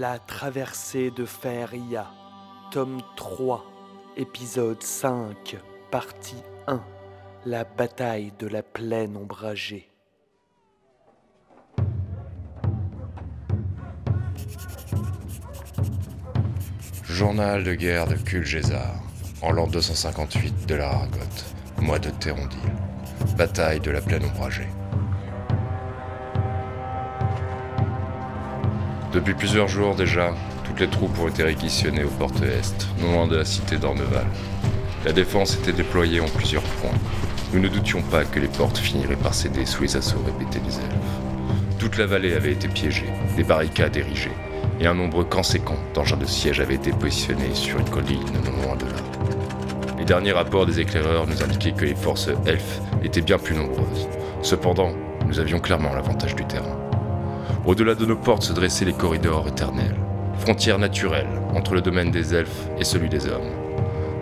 [0.00, 2.06] La traversée de Faeria,
[2.70, 3.64] tome 3,
[4.16, 5.56] épisode 5,
[5.90, 6.80] partie 1.
[7.46, 9.90] La bataille de la plaine ombragée.
[17.02, 19.02] Journal de guerre de Kulgésar,
[19.42, 21.44] en l'an 258 de la Raragotte,
[21.78, 22.60] mois de Térondil.
[23.36, 24.68] Bataille de la plaine ombragée.
[29.12, 33.26] Depuis plusieurs jours déjà, toutes les troupes ont été réquisitionnées aux portes est, non loin
[33.26, 34.26] de la cité d'Orneval.
[35.06, 36.98] La défense était déployée en plusieurs points.
[37.54, 40.74] Nous ne doutions pas que les portes finiraient par céder sous les assauts répétés des
[40.74, 41.78] elfes.
[41.78, 44.36] Toute la vallée avait été piégée, des barricades érigées,
[44.78, 48.76] et un nombre conséquent d'engins de siège avaient été positionnés sur une colline non loin
[48.76, 49.00] de là.
[49.98, 54.08] Les derniers rapports des éclaireurs nous indiquaient que les forces elfes étaient bien plus nombreuses.
[54.42, 54.92] Cependant,
[55.26, 56.87] nous avions clairement l'avantage du terrain.
[57.68, 59.94] Au-delà de nos portes se dressaient les corridors éternels,
[60.38, 63.52] frontières naturelles entre le domaine des elfes et celui des hommes.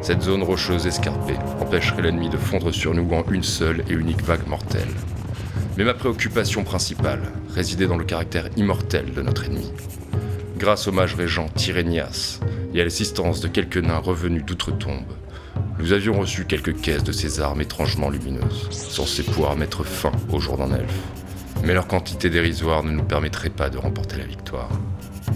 [0.02, 4.24] Cette zone rocheuse escarpée empêcherait l'ennemi de fondre sur nous en une seule et unique
[4.24, 4.88] vague mortelle.
[5.76, 7.22] Mais ma préoccupation principale
[7.54, 9.70] résidait dans le caractère immortel de notre ennemi.
[10.58, 12.40] Grâce au mage régent Tyrénias
[12.74, 15.06] et à l'assistance de quelques nains revenus d'outre-tombe,
[15.78, 20.40] nous avions reçu quelques caisses de ces armes étrangement lumineuses, censées pouvoir mettre fin au
[20.40, 21.25] jour d'un elfe.
[21.66, 24.70] Mais leur quantité dérisoire ne nous permettrait pas de remporter la victoire.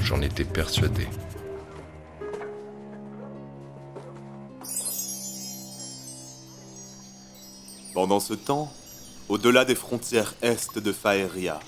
[0.00, 1.08] J'en étais persuadé.
[7.94, 8.72] Pendant ce temps,
[9.28, 11.58] au-delà des frontières est de Faeria,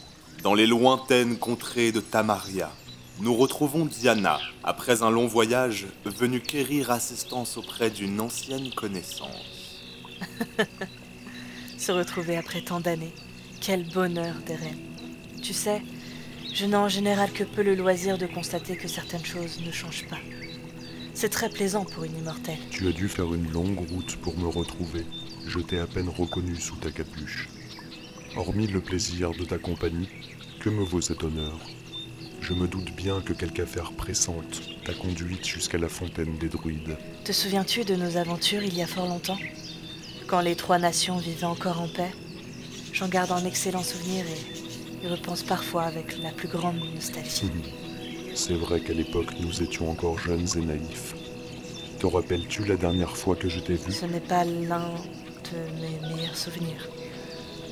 [0.44, 2.70] dans les lointaines contrées de Tamaria,
[3.18, 9.80] nous retrouvons Diana, après un long voyage, venue quérir assistance auprès d'une ancienne connaissance.
[11.78, 13.12] Se retrouver après tant d'années.
[13.64, 14.88] Quel bonheur des reines.
[15.40, 15.82] Tu sais,
[16.52, 20.08] je n'ai en général que peu le loisir de constater que certaines choses ne changent
[20.08, 20.18] pas.
[21.14, 22.58] C'est très plaisant pour une immortelle.
[22.70, 25.06] Tu as dû faire une longue route pour me retrouver.
[25.46, 27.48] Je t'ai à peine reconnu sous ta capuche.
[28.34, 30.08] Hormis le plaisir de ta compagnie,
[30.58, 31.56] que me vaut cet honneur?
[32.40, 36.96] Je me doute bien que quelque affaire pressante t'a conduite jusqu'à la fontaine des druides.
[37.22, 39.38] Te souviens-tu de nos aventures il y a fort longtemps?
[40.26, 42.10] Quand les trois nations vivaient encore en paix?
[43.02, 47.50] J'en garde un excellent souvenir et y repense parfois avec la plus grande nostalgie.
[48.32, 51.16] C'est vrai qu'à l'époque nous étions encore jeunes et naïfs.
[51.98, 54.92] Te rappelles-tu la dernière fois que je t'ai vu Ce n'est pas l'un
[55.50, 56.88] de mes meilleurs souvenirs.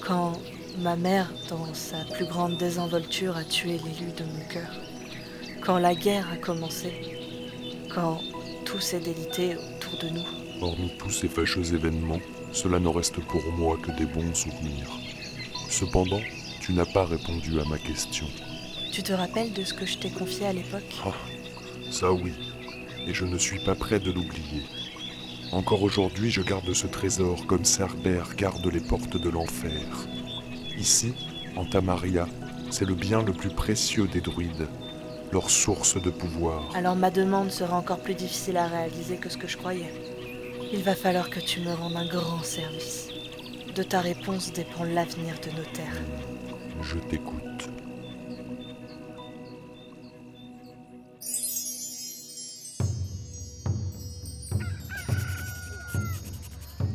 [0.04, 0.32] Quand
[0.80, 4.74] ma mère, dans sa plus grande désinvolture, a tué l'élu de mon cœur.
[5.60, 6.90] Quand la guerre a commencé.
[7.94, 8.18] Quand
[8.64, 10.26] tout s'est délité autour de nous.
[10.60, 12.20] Hormis tous ces fâcheux événements,
[12.52, 14.99] cela ne reste pour moi que des bons souvenirs.
[15.70, 16.20] Cependant,
[16.60, 18.26] tu n'as pas répondu à ma question.
[18.92, 20.82] Tu te rappelles de ce que je t'ai confié à l'époque?
[21.06, 21.12] Ah,
[21.92, 22.32] ça oui,
[23.06, 24.64] et je ne suis pas prêt de l'oublier.
[25.52, 29.80] Encore aujourd'hui, je garde ce trésor comme Cerbère garde les portes de l'enfer.
[30.76, 31.14] Ici,
[31.56, 32.26] en Tamaria,
[32.70, 34.66] c'est le bien le plus précieux des druides,
[35.32, 36.68] leur source de pouvoir.
[36.74, 39.92] Alors ma demande sera encore plus difficile à réaliser que ce que je croyais.
[40.72, 43.09] Il va falloir que tu me rendes un grand service.
[43.74, 46.02] De ta réponse dépend l'avenir de nos terres.
[46.82, 47.70] Je t'écoute.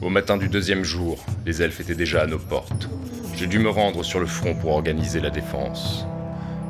[0.01, 2.89] Au matin du deuxième jour, les elfes étaient déjà à nos portes.
[3.35, 6.05] J'ai dû me rendre sur le front pour organiser la défense.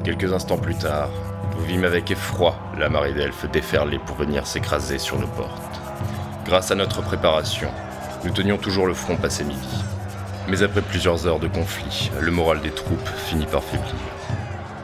[0.04, 1.10] Quelques instants plus tard,
[1.58, 5.82] nous vîmes avec effroi la marée d'elfes déferler pour venir s'écraser sur nos portes.
[6.46, 7.70] Grâce à notre préparation,
[8.24, 9.86] nous tenions toujours le front passé midi.
[10.48, 13.96] Mais après plusieurs heures de conflit, le moral des troupes finit par faiblir.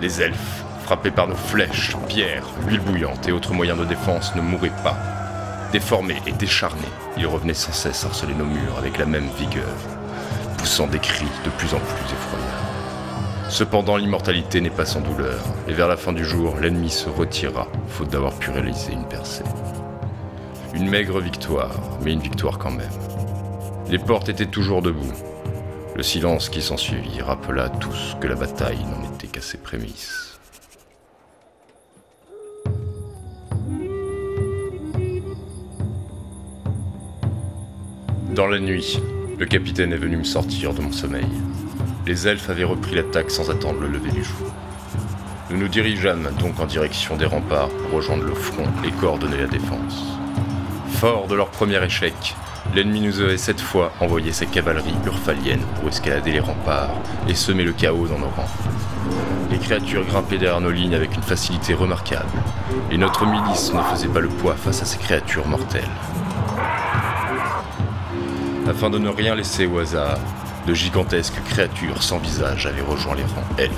[0.02, 4.42] Les elfes, frappés par nos flèches, pierres, huile bouillante et autres moyens de défense, ne
[4.42, 4.98] mouraient pas.
[5.72, 6.82] Déformés et décharnés,
[7.16, 9.70] ils revenaient sans cesse harceler nos murs avec la même vigueur,
[10.58, 12.62] poussant des cris de plus en plus effroyables.
[13.48, 17.68] Cependant, l'immortalité n'est pas sans douleur, et vers la fin du jour, l'ennemi se retira,
[17.88, 19.44] faute d'avoir pu réaliser une percée.
[20.74, 22.90] Une maigre victoire, mais une victoire quand même.
[23.90, 25.12] Les portes étaient toujours debout.
[26.02, 30.40] Le silence qui s'ensuivit rappela à tous que la bataille n'en était qu'à ses prémices.
[38.34, 39.00] Dans la nuit,
[39.38, 41.28] le capitaine est venu me sortir de mon sommeil.
[42.08, 44.52] Les elfes avaient repris l'attaque sans attendre le lever du jour.
[45.52, 49.46] Nous nous dirigeâmes donc en direction des remparts pour rejoindre le front et coordonner la
[49.46, 50.18] défense.
[50.94, 52.36] Forts de leur premier échec,
[52.74, 56.96] l'ennemi nous avait cette fois envoyé sa cavalerie urfalienne pour escalader les remparts
[57.28, 58.50] et semer le chaos dans nos rangs.
[59.50, 62.30] Les créatures grimpaient derrière nos lignes avec une facilité remarquable,
[62.90, 65.84] et notre milice ne faisait pas le poids face à ces créatures mortelles.
[68.70, 70.20] Afin de ne rien laisser au hasard,
[70.66, 73.74] de gigantesques créatures sans visage avaient rejoint les rangs elfes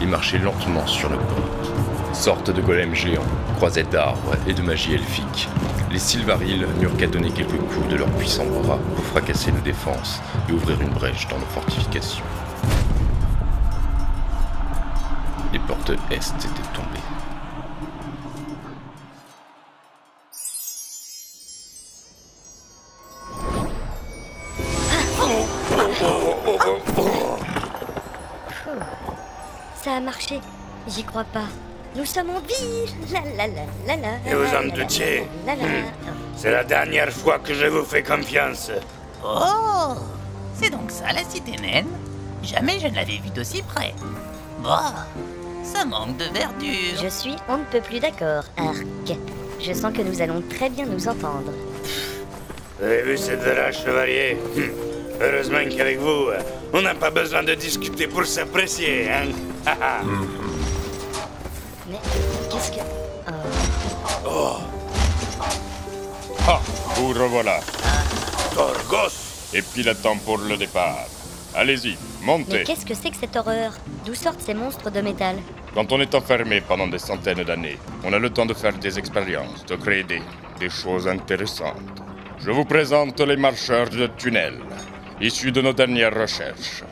[0.00, 1.72] et marchaient lentement sur nos portes.
[2.14, 3.22] Sorte de golems géants,
[3.56, 5.48] croisés d'arbres et de magie elfique,
[5.90, 10.20] les Sylvarils n'eurent qu'à donner quelques coups de leurs puissants bras pour fracasser nos défenses
[10.48, 12.24] et ouvrir une brèche dans nos fortifications.
[15.52, 17.00] Les portes est étaient tombées.
[29.82, 30.40] Ça a marché.
[30.86, 31.46] J'y crois pas.
[31.96, 32.88] Nous sommes en ville.
[33.12, 34.30] La la la la la.
[34.30, 35.68] Et vous en doutiez la, la, la.
[35.68, 36.14] Hmm.
[36.36, 38.70] C'est la dernière fois que je vous fais confiance.
[39.24, 39.94] Oh
[40.54, 41.88] C'est donc ça la cité naine
[42.42, 43.92] Jamais je ne l'avais vue d'aussi près.
[44.62, 44.94] Bah,
[45.62, 47.02] ça manque de verdure.
[47.02, 49.18] Je suis on ne peut plus d'accord, Arc.
[49.60, 51.52] Je sens que nous allons très bien nous entendre.
[52.78, 54.70] Vous avez vu cette vache, chevalier Hmm.
[55.22, 56.28] Heureusement qu'avec vous,
[56.72, 59.26] on n'a pas besoin de discuter pour s'apprécier, hein
[64.42, 64.56] Oh.
[66.48, 66.60] Ah,
[66.94, 67.60] vous revoilà.
[68.54, 71.04] Torgos Et puis temps pour le départ.
[71.54, 72.62] Allez-y, Mais montez.
[72.64, 73.74] qu'est-ce que c'est que cette horreur?
[74.06, 75.36] D'où sortent ces monstres de métal?
[75.74, 78.98] Quand on est enfermé pendant des centaines d'années, on a le temps de faire des
[78.98, 80.22] expériences, de créer des,
[80.58, 81.76] des choses intéressantes.
[82.38, 84.54] Je vous présente les marcheurs de tunnel,
[85.20, 86.82] issus de nos dernières recherches.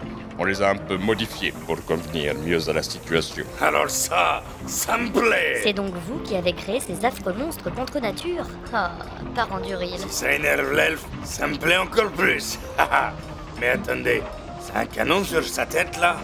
[0.41, 3.45] On les a un peu modifiés pour convenir mieux à la situation.
[3.61, 7.99] Alors ça, ça me plaît C'est donc vous qui avez créé ces affreux monstres contre
[7.99, 8.93] nature Ah,
[9.35, 9.99] parent du rire.
[10.09, 12.57] Ça énerve l'elfe, ça me plaît encore plus.
[13.61, 14.23] Mais attendez,
[14.61, 16.17] c'est un canon sur sa tête, là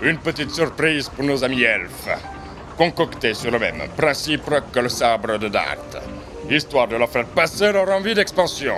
[0.00, 2.08] Une petite surprise pour nos amis elfes.
[2.78, 5.76] Concocté sur le même principe que le sabre de Dart.
[6.48, 8.76] Histoire de leur faire passer leur envie d'expansion.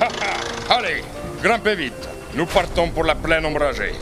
[0.00, 0.04] Ha,
[0.70, 0.74] ha.
[0.76, 1.04] Allez,
[1.42, 2.08] grimpez vite.
[2.34, 3.92] Nous partons pour la plaine ombragée.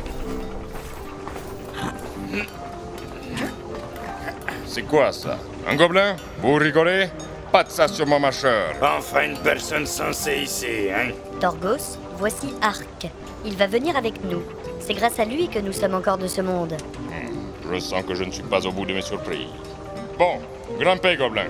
[4.67, 5.39] C'est quoi ça?
[5.69, 6.17] Un gobelin?
[6.41, 7.09] Vous rigolez?
[7.51, 8.75] Pas de ça sur mon marcheur.
[8.81, 11.11] Enfin une personne sensée ici, hein?
[11.41, 13.07] Torgos, voici Arc.
[13.45, 14.43] Il va venir avec nous.
[14.81, 16.75] C'est grâce à lui que nous sommes encore de ce monde.
[17.71, 19.49] Je sens que je ne suis pas au bout de mes surprises.
[20.19, 20.41] Bon,
[20.79, 21.47] grimpez, gobelin.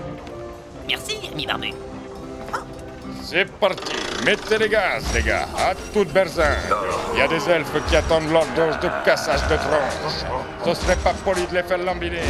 [0.88, 1.70] Merci, ami barbu.
[3.22, 3.92] C'est parti.
[4.24, 5.48] Mettez les gaz, les gars.
[5.58, 6.46] À toute berzingue.
[7.12, 10.24] Il y a des elfes qui attendent leur dose de cassage de tronche.
[10.64, 12.20] Ce serait pas poli de les faire lambiner.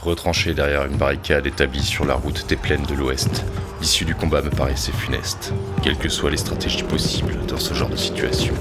[0.00, 3.44] Retranché derrière une barricade établie sur la route des plaines de l'Ouest,
[3.82, 5.52] l'issue du combat me paraissait funeste,
[5.82, 8.54] quelles que soient les stratégies possibles dans ce genre de situation.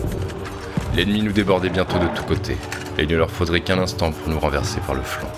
[0.96, 2.58] L'ennemi nous débordait bientôt de tous côtés,
[2.98, 5.32] et il ne leur faudrait qu'un instant pour nous renverser par le flanc.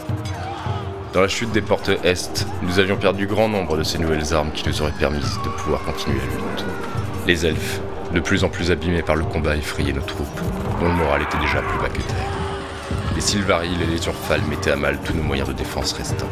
[1.11, 4.51] Dans la chute des portes Est, nous avions perdu grand nombre de ces nouvelles armes
[4.53, 6.65] qui nous auraient permis de pouvoir continuer la lutte.
[7.27, 7.81] Les elfes,
[8.13, 10.41] de plus en plus abîmés par le combat, effrayaient nos troupes,
[10.79, 12.31] dont le moral était déjà plus bas que terre.
[13.15, 16.31] Les Sylvarils et les Urfals mettaient à mal tous nos moyens de défense restants.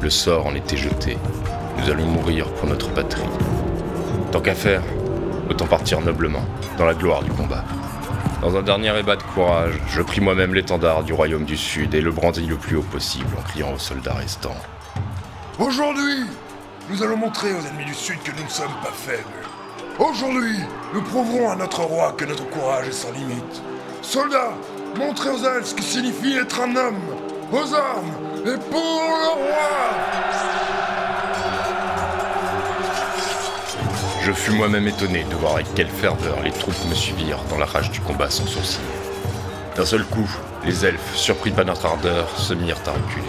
[0.00, 1.18] Le sort en était jeté.
[1.82, 3.22] Nous allions mourir pour notre patrie.
[4.32, 4.82] Tant qu'à faire,
[5.48, 6.44] autant partir noblement,
[6.76, 7.64] dans la gloire du combat.
[8.42, 12.02] Dans un dernier ébat de courage, je pris moi-même l'étendard du royaume du Sud et
[12.02, 14.56] le brandis le plus haut possible en criant aux soldats restants.
[15.58, 16.24] Aujourd'hui,
[16.90, 19.24] nous allons montrer aux ennemis du Sud que nous ne sommes pas faibles.
[19.98, 20.58] Aujourd'hui,
[20.92, 23.62] nous prouverons à notre roi que notre courage est sans limite.
[24.02, 24.52] Soldats,
[24.98, 27.00] montrez aux elfes ce que signifie être un homme.
[27.52, 28.12] Aux armes
[28.44, 30.59] et pour le roi
[34.22, 37.64] Je fus moi-même étonné de voir avec quelle ferveur les troupes me suivirent dans la
[37.64, 38.84] rage du combat sans sourciller.
[39.76, 40.28] D'un seul coup,
[40.64, 43.24] les elfes, surpris par notre ardeur, se mirent à reculer.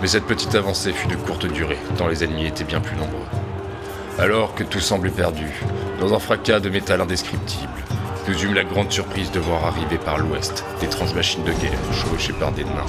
[0.00, 3.26] Mais cette petite avancée fut de courte durée, tant les ennemis étaient bien plus nombreux.
[4.18, 5.48] Alors que tout semblait perdu,
[6.00, 7.68] dans un fracas de métal indescriptible,
[8.26, 12.32] nous eûmes la grande surprise de voir arriver par l'ouest des transmachines de guerre chevauchées
[12.32, 12.86] par des nains,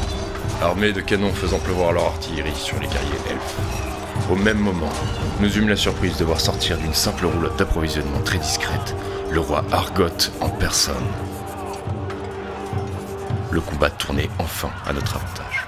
[0.61, 3.90] armés de canons faisant pleuvoir leur artillerie sur les guerriers elfes.
[4.31, 4.89] Au même moment,
[5.41, 8.95] nous eûmes la surprise de voir sortir d'une simple roulotte d'approvisionnement très discrète
[9.29, 10.95] le roi Argot en personne.
[13.51, 15.60] Le combat tournait enfin à notre avantage.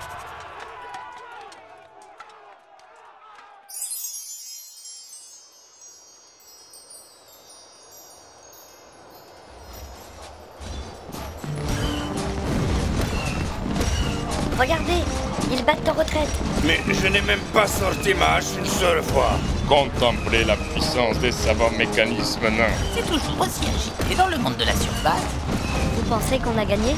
[18.52, 19.32] Une seule fois.
[19.68, 22.76] Contemplez la puissance des savants mécanismes nains.
[22.94, 25.22] C'est toujours aussi agité dans le monde de la surface.
[25.96, 26.96] Vous pensez qu'on a gagné?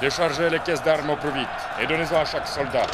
[0.00, 1.48] Déchargez les caisses d'armes au plus vite
[1.80, 2.86] et donnez-en à chaque soldat.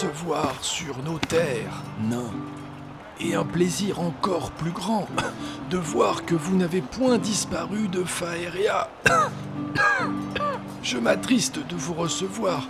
[0.00, 2.32] Recevoir sur nos terres, nains.
[3.20, 5.06] Et un plaisir encore plus grand
[5.68, 8.88] de voir que vous n'avez point disparu de Faeria.
[10.82, 12.66] Je m'attriste de vous recevoir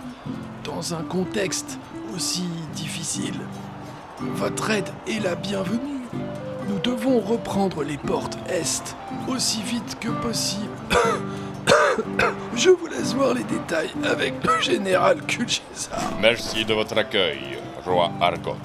[0.65, 1.79] dans un contexte
[2.13, 3.39] aussi difficile.
[4.19, 6.01] Votre aide est la bienvenue.
[6.67, 8.97] Nous devons reprendre les portes Est
[9.29, 10.67] aussi vite que possible.
[12.55, 15.99] Je vous laisse voir les détails avec le général Kulchesar.
[16.21, 18.57] Merci de votre accueil, roi Argot.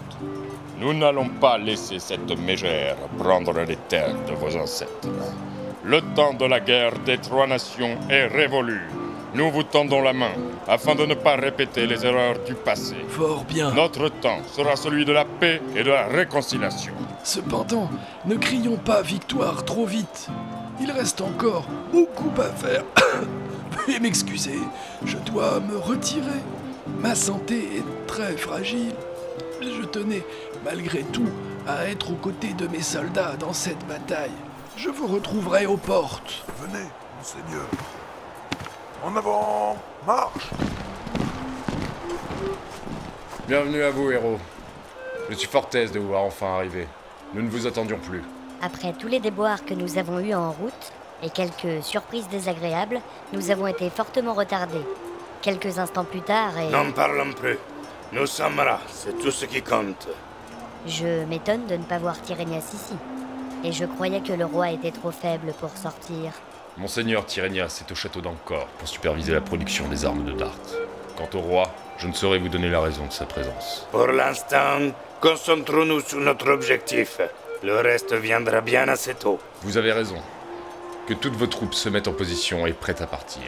[0.78, 5.08] Nous n'allons pas laisser cette mégère prendre les terres de vos ancêtres.
[5.84, 8.82] Le temps de la guerre des trois nations est révolu.
[9.34, 10.32] Nous vous tendons la main
[10.66, 12.96] afin de ne pas répéter les erreurs du passé.
[13.08, 13.72] Fort bien.
[13.72, 16.94] Notre temps sera celui de la paix et de la réconciliation.
[17.22, 17.88] Cependant,
[18.24, 20.28] ne crions pas victoire trop vite.
[20.80, 22.84] Il reste encore beaucoup à faire.
[23.86, 24.58] Veuillez m'excuser,
[25.04, 26.42] je dois me retirer.
[27.00, 28.94] Ma santé est très fragile.
[29.60, 30.22] Je tenais,
[30.64, 31.28] malgré tout,
[31.66, 34.30] à être aux côtés de mes soldats dans cette bataille.
[34.76, 36.44] Je vous retrouverai aux portes.
[36.60, 37.66] Venez, monseigneur.
[39.02, 40.50] En avant, marche.
[43.48, 44.38] Bienvenue à vous, héros.
[45.30, 46.86] Je suis fort aise de vous voir enfin arriver.
[47.34, 48.22] Nous ne vous attendions plus.
[48.62, 53.00] Après tous les déboires que nous avons eus en route et quelques surprises désagréables,
[53.32, 54.84] nous avons été fortement retardés.
[55.42, 56.70] Quelques instants plus tard et...
[56.70, 57.58] N'en parlons plus.
[58.12, 60.08] Nous sommes là, c'est tout ce qui compte.
[60.86, 62.94] Je m'étonne de ne pas voir Tyrénias ici.
[63.64, 66.32] Et je croyais que le roi était trop faible pour sortir.
[66.76, 70.54] Monseigneur Tyrénias est au château d'Ancor pour superviser la production des armes de Dart.
[71.16, 71.64] Quant au roi,
[71.98, 73.86] je ne saurais vous donner la raison de sa présence.
[73.90, 77.20] Pour l'instant, concentrons-nous sur notre objectif.
[77.66, 79.40] Le reste viendra bien assez tôt.
[79.62, 80.18] Vous avez raison.
[81.08, 83.42] Que toutes vos troupes se mettent en position et prêtes à partir.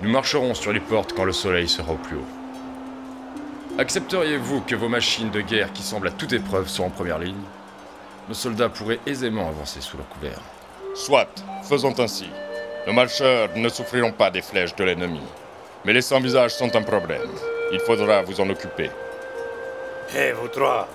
[0.00, 3.78] Nous marcherons sur les portes quand le soleil sera au plus haut.
[3.78, 7.44] Accepteriez-vous que vos machines de guerre qui semblent à toute épreuve soient en première ligne?
[8.28, 10.40] Nos soldats pourraient aisément avancer sous leur couvert.
[10.94, 12.30] Soit, faisons ainsi.
[12.86, 15.20] Nos marcheurs ne souffriront pas des flèches de l'ennemi.
[15.84, 17.28] Mais les sans-visages sont un problème.
[17.72, 18.90] Il faudra vous en occuper.
[20.16, 20.88] Hé, vous trois,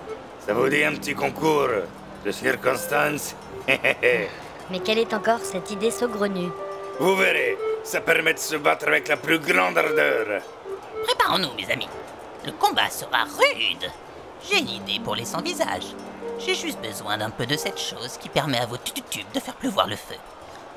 [0.43, 1.69] ça vous dit un petit concours?
[2.27, 3.35] De circonstances
[4.69, 6.51] Mais quelle est encore cette idée saugrenue
[6.99, 10.41] Vous verrez, ça permet de se battre avec la plus grande ardeur.
[11.05, 11.87] Préparons-nous, mes amis.
[12.45, 13.89] Le combat sera rude.
[14.43, 15.95] J'ai une idée pour les sans-visages.
[16.39, 19.55] J'ai juste besoin d'un peu de cette chose qui permet à vos tututubes de faire
[19.55, 20.15] pleuvoir le feu.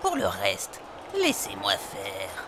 [0.02, 0.80] Pour le reste,
[1.14, 2.44] laissez-moi faire.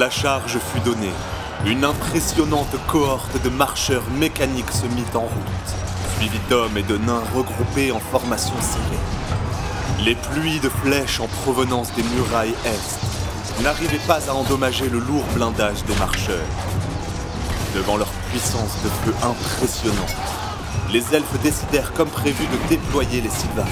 [0.00, 1.12] La charge fut donnée,
[1.66, 5.70] une impressionnante cohorte de marcheurs mécaniques se mit en route,
[6.16, 10.02] suivie d'hommes et de nains regroupés en formation serrée.
[10.02, 15.24] Les pluies de flèches en provenance des murailles est n'arrivaient pas à endommager le lourd
[15.34, 16.48] blindage des marcheurs.
[17.74, 20.16] Devant leur puissance de feu impressionnante,
[20.90, 23.70] les elfes décidèrent comme prévu de déployer les Sylvaris.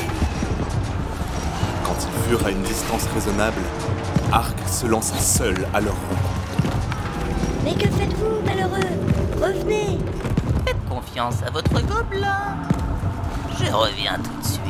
[1.87, 3.63] Quand ils furent à une distance raisonnable,
[4.33, 6.19] Arc se lança seul à leur rencontre.
[7.65, 8.79] Mais que faites-vous, malheureux?
[9.41, 9.99] Revenez
[10.67, 12.57] Faites confiance à votre gobelin.
[13.59, 14.63] Je reviens tout de suite.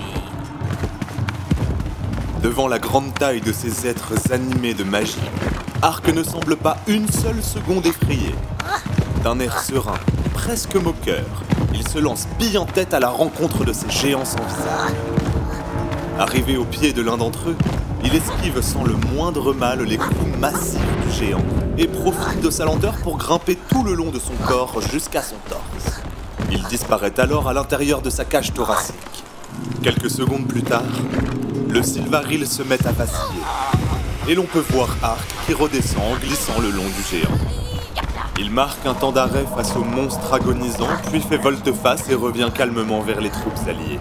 [2.42, 5.16] Devant la grande taille de ces êtres animés de magie,
[5.82, 8.36] Arc ne semble pas une seule seconde effrayé.
[9.24, 9.98] D'un air serein,
[10.34, 11.26] presque moqueur,
[11.74, 14.92] il se lance bille en tête à la rencontre de ces géants sans visage.
[16.20, 17.56] Arrivé au pied de l'un d'entre eux,
[18.04, 21.44] il esquive sans le moindre mal les coups massifs du géant
[21.76, 25.36] et profite de sa lenteur pour grimper tout le long de son corps jusqu'à son
[25.48, 26.00] torse.
[26.50, 28.94] Il disparaît alors à l'intérieur de sa cage thoracique.
[29.82, 30.82] Quelques secondes plus tard,
[31.68, 33.42] le Sylvaril se met à vaciller
[34.28, 37.38] et l'on peut voir Arc qui redescend en glissant le long du géant.
[38.38, 43.00] Il marque un temps d'arrêt face au monstre agonisant, puis fait volte-face et revient calmement
[43.00, 43.98] vers les troupes alliées.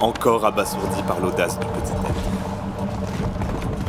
[0.00, 2.51] encore abasourdi par l'audace du petit être.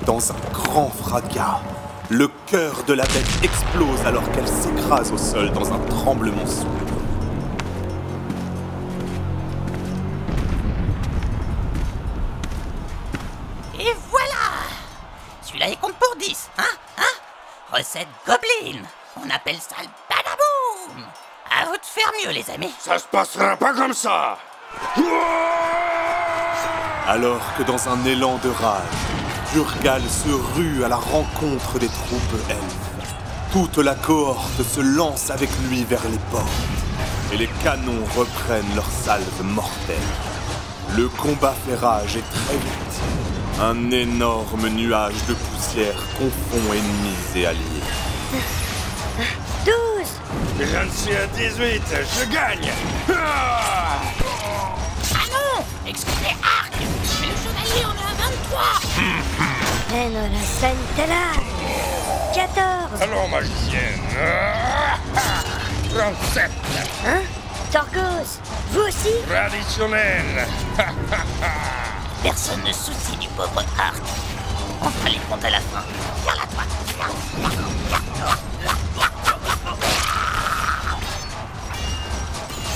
[0.06, 1.62] Dans un grand fracas,
[2.10, 6.68] le cœur de la bête explose alors qu'elle s'écrase au sol dans un tremblement sourd.
[13.80, 14.68] Et voilà!
[15.42, 16.64] Celui-là il compte pour 10, hein
[16.98, 17.04] Hein?
[17.72, 18.82] Recette Goblin
[19.18, 21.06] On appelle ça le badaboum.
[21.50, 22.74] À vous de faire mieux, les amis.
[22.80, 24.38] Ça se passera pas comme ça.
[27.08, 28.82] Alors que dans un élan de rage,
[29.56, 33.14] Urgal se rue à la rencontre des troupes elfes.
[33.52, 36.48] Toute la cohorte se lance avec lui vers les portes,
[37.32, 39.96] et les canons reprennent leur salve mortelle.
[40.96, 43.02] Le combat fait rage et très vite,
[43.62, 47.84] un énorme nuage de poussière confond ennemis et alliés.
[49.66, 49.74] 12
[50.66, 52.72] 26 à 18, je gagne
[53.10, 54.02] ah,
[55.14, 56.74] ah, non Excusez Arc
[57.22, 58.13] Mais le chevalier en a
[58.54, 58.62] 3
[62.34, 64.54] 14 Allons, magicienne euh,
[65.96, 66.52] 37
[67.08, 67.22] Hein?
[67.72, 68.40] Torgos,
[68.72, 69.10] vous aussi?
[69.28, 70.48] Traditionnel.
[72.22, 73.96] Personne ne soucie du pauvre Hart.
[74.82, 75.84] On fera les comptes à la fin.
[76.24, 76.64] Viens là, toi.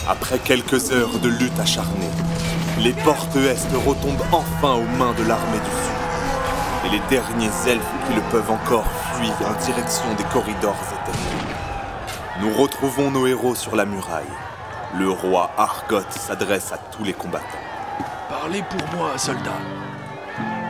[0.08, 2.10] Après quelques heures de lutte acharnée,
[2.80, 6.86] les portes Est retombent enfin aux mains de l'armée du Sud.
[6.86, 11.56] Et les derniers elfes qui le peuvent encore fuient en direction des corridors éternels.
[12.42, 14.26] Nous retrouvons nos héros sur la muraille.
[14.96, 17.46] Le roi Argot s'adresse à tous les combattants.
[18.30, 19.60] Parlez pour moi, soldat.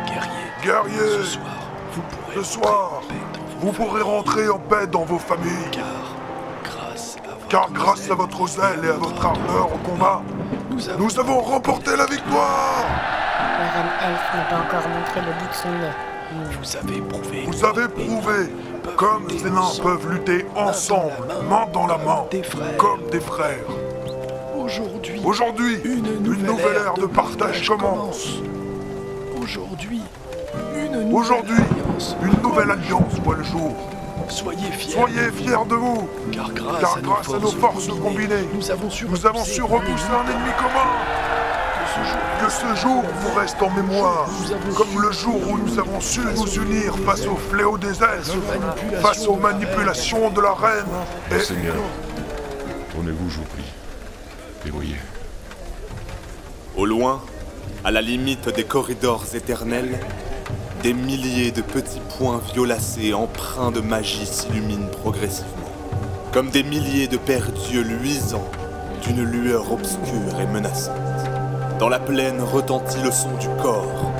[0.07, 0.31] Guerrier.
[0.63, 1.53] Guerrier, Ce soir,
[1.93, 5.05] vous pourrez ce soir, rentrer en paix dans vos vous pourrez rentrer en paix dans
[5.05, 5.71] vos familles.
[5.71, 9.77] Car, grâce à votre Car grâce zèle à votre zèle et à votre ardeur au
[9.89, 10.21] combat,
[10.77, 12.85] nous avons, nous avons remporté la victoire
[13.59, 15.93] La reine elfe n'a pas encore montré le bout de son nez.
[16.59, 17.43] Vous avez prouvé.
[17.47, 18.53] Vous avez prouvé
[18.95, 21.11] comme ces nains peuvent lutter ensemble,
[21.49, 22.77] main dans la main, des frères.
[22.77, 23.65] comme des frères.
[24.55, 28.27] Aujourd'hui, Aujourd'hui, une nouvelle, ère de partage commence.
[29.41, 30.01] Aujourd'hui,
[30.75, 32.15] une nouvelle Aujourd'hui, alliance.
[32.21, 33.73] une nouvelle alliance voit le jour.
[34.29, 34.91] Soyez fiers.
[34.91, 38.71] Soyez fiers de vous, Car grâce, car à, grâce nos à nos forces combinées, nous
[38.71, 40.87] avons su nous avons su repousser un ennemi commun.
[42.43, 44.29] Que ce jour vous reste en mémoire,
[44.75, 48.35] comme le jour où nous avons su nous unir face au fléau des elfes,
[49.01, 50.85] face aux manipulations de la reine,
[51.31, 51.73] et Seigneur,
[52.91, 53.63] tournez-vous, je vous prie.
[54.67, 54.97] Et voyez.
[56.75, 57.21] Au loin,
[57.83, 59.99] à la limite des corridors éternels,
[60.83, 65.71] des milliers de petits points violacés empreints de magie s'illuminent progressivement,
[66.31, 68.47] comme des milliers de pères dieux luisants
[69.01, 70.95] d'une lueur obscure et menaçante.
[71.79, 74.11] Dans la plaine retentit le son du corps,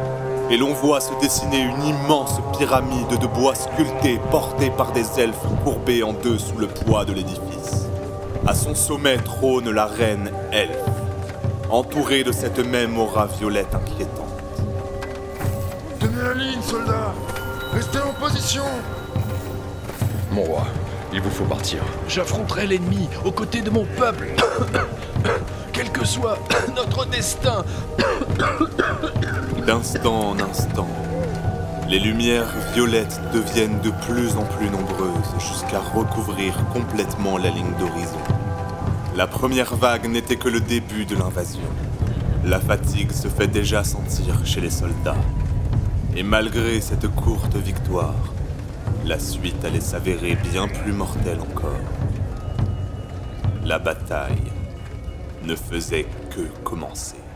[0.49, 5.35] et l'on voit se dessiner une immense pyramide de bois sculpté portée par des elfes
[5.63, 7.87] courbés en deux sous le poids de l'édifice.
[8.47, 10.77] À son sommet trône la reine elfe,
[11.69, 14.26] entourée de cette même aura violette inquiétante.
[16.07, 17.13] Tenez la ligne, soldats
[17.73, 18.63] Restez en position
[20.31, 20.67] Mon roi,
[21.13, 21.79] il vous faut partir.
[22.07, 24.29] J'affronterai l'ennemi aux côtés de mon peuple.
[25.73, 26.39] Quel que soit
[26.75, 27.63] notre destin.
[29.65, 30.87] D'instant en instant,
[31.89, 38.17] les lumières violettes deviennent de plus en plus nombreuses jusqu'à recouvrir complètement la ligne d'horizon.
[39.15, 41.67] La première vague n'était que le début de l'invasion.
[42.45, 45.15] La fatigue se fait déjà sentir chez les soldats.
[46.17, 48.33] Et malgré cette courte victoire,
[49.05, 51.77] la suite allait s'avérer bien plus mortelle encore.
[53.63, 54.51] La bataille
[55.43, 57.26] ne faisait que commencer.